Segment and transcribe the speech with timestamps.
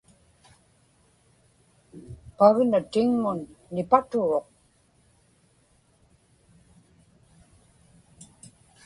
[2.37, 3.39] pagna tiŋŋun
[3.73, 4.47] nipaturuq